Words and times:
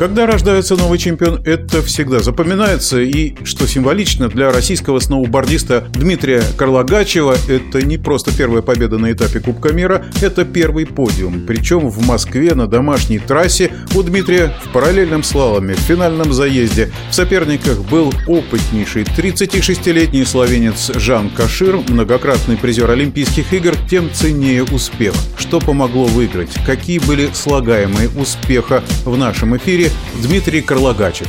Когда 0.00 0.24
рождается 0.24 0.76
новый 0.76 0.98
чемпион, 0.98 1.42
это 1.44 1.82
всегда 1.82 2.20
запоминается. 2.20 3.02
И, 3.02 3.34
что 3.44 3.66
символично, 3.66 4.30
для 4.30 4.50
российского 4.50 4.98
сноубордиста 4.98 5.88
Дмитрия 5.92 6.42
Карлагачева 6.56 7.36
это 7.46 7.82
не 7.84 7.98
просто 7.98 8.34
первая 8.34 8.62
победа 8.62 8.96
на 8.96 9.12
этапе 9.12 9.40
Кубка 9.40 9.74
мира, 9.74 10.06
это 10.22 10.46
первый 10.46 10.86
подиум. 10.86 11.44
Причем 11.46 11.90
в 11.90 12.06
Москве 12.06 12.54
на 12.54 12.66
домашней 12.66 13.18
трассе 13.18 13.72
у 13.94 14.02
Дмитрия 14.02 14.54
в 14.64 14.72
параллельном 14.72 15.22
слаломе, 15.22 15.74
в 15.74 15.80
финальном 15.80 16.32
заезде. 16.32 16.90
В 17.10 17.14
соперниках 17.14 17.80
был 17.90 18.10
опытнейший 18.26 19.02
36-летний 19.02 20.24
словенец 20.24 20.92
Жан 20.94 21.28
Кашир, 21.28 21.76
многократный 21.88 22.56
призер 22.56 22.90
Олимпийских 22.90 23.52
игр, 23.52 23.74
тем 23.90 24.10
ценнее 24.10 24.64
успех. 24.64 25.12
Что 25.36 25.60
помогло 25.60 26.06
выиграть? 26.06 26.54
Какие 26.64 27.00
были 27.00 27.28
слагаемые 27.34 28.08
успеха 28.16 28.82
в 29.04 29.18
нашем 29.18 29.54
эфире? 29.58 29.89
Дмитрий 30.22 30.62
Карлагачев. 30.62 31.28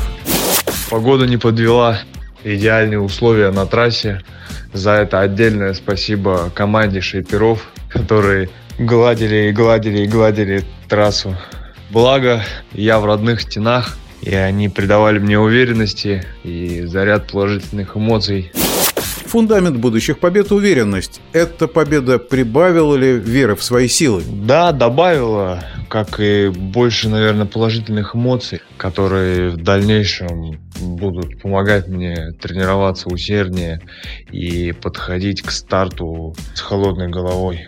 Погода 0.89 1.25
не 1.25 1.37
подвела, 1.37 1.99
идеальные 2.43 2.99
условия 2.99 3.51
на 3.51 3.65
трассе. 3.65 4.21
За 4.73 4.91
это 4.91 5.21
отдельное 5.21 5.73
спасибо 5.73 6.51
команде 6.53 7.01
шейперов, 7.01 7.71
которые 7.89 8.49
гладили 8.79 9.49
и 9.49 9.51
гладили 9.51 9.99
и 9.99 10.07
гладили 10.07 10.63
трассу. 10.89 11.37
Благо, 11.89 12.43
я 12.73 12.99
в 12.99 13.05
родных 13.05 13.41
стенах, 13.41 13.97
и 14.21 14.33
они 14.33 14.69
придавали 14.69 15.19
мне 15.19 15.39
уверенности 15.39 16.23
и 16.43 16.81
заряд 16.85 17.31
положительных 17.31 17.97
эмоций. 17.97 18.51
Фундамент 19.31 19.77
будущих 19.77 20.19
побед– 20.19 20.51
уверенность. 20.51 21.21
Эта 21.31 21.69
победа 21.69 22.19
прибавила 22.19 22.97
ли 22.97 23.13
веры 23.13 23.55
в 23.55 23.63
свои 23.63 23.87
силы? 23.87 24.23
Да, 24.27 24.73
добавила, 24.73 25.63
как 25.87 26.19
и 26.19 26.49
больше, 26.49 27.07
наверное, 27.07 27.45
положительных 27.45 28.13
эмоций, 28.13 28.59
которые 28.75 29.51
в 29.51 29.55
дальнейшем 29.55 30.59
будут 31.01 31.41
помогать 31.41 31.87
мне 31.87 32.31
тренироваться 32.39 33.09
усерднее 33.09 33.81
и 34.31 34.71
подходить 34.71 35.41
к 35.41 35.51
старту 35.51 36.35
с 36.53 36.61
холодной 36.61 37.09
головой. 37.09 37.67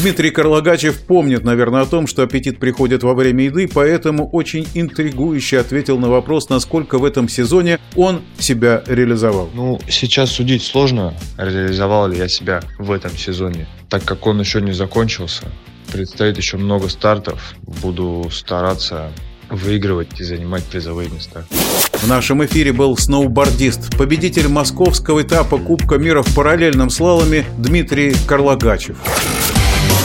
Дмитрий 0.00 0.30
Карлагачев 0.30 1.02
помнит, 1.02 1.44
наверное, 1.44 1.82
о 1.82 1.86
том, 1.86 2.06
что 2.06 2.22
аппетит 2.22 2.58
приходит 2.58 3.02
во 3.02 3.14
время 3.14 3.44
еды, 3.44 3.68
поэтому 3.72 4.28
очень 4.30 4.66
интригующе 4.74 5.58
ответил 5.58 5.98
на 5.98 6.08
вопрос, 6.08 6.48
насколько 6.48 6.98
в 6.98 7.04
этом 7.04 7.28
сезоне 7.28 7.78
он 7.94 8.22
себя 8.38 8.82
реализовал. 8.86 9.50
Ну, 9.54 9.80
сейчас 9.88 10.30
судить 10.30 10.62
сложно, 10.62 11.14
реализовал 11.36 12.08
ли 12.08 12.16
я 12.16 12.28
себя 12.28 12.62
в 12.78 12.90
этом 12.90 13.16
сезоне, 13.16 13.66
так 13.88 14.04
как 14.04 14.26
он 14.26 14.40
еще 14.40 14.62
не 14.62 14.72
закончился. 14.72 15.44
Предстоит 15.92 16.38
еще 16.38 16.56
много 16.56 16.88
стартов. 16.88 17.54
Буду 17.82 18.28
стараться 18.30 19.10
выигрывать 19.52 20.20
и 20.20 20.24
занимать 20.24 20.64
призовые 20.64 21.08
места. 21.10 21.44
В 21.92 22.08
нашем 22.08 22.44
эфире 22.44 22.72
был 22.72 22.96
сноубордист, 22.96 23.96
победитель 23.96 24.48
московского 24.48 25.22
этапа 25.22 25.58
Кубка 25.58 25.98
мира 25.98 26.22
в 26.22 26.34
параллельном 26.34 26.90
слаломе 26.90 27.44
Дмитрий 27.58 28.14
Карлагачев. 28.26 28.96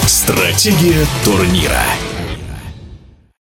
Стратегия 0.05 1.05
турнира. 1.23 1.83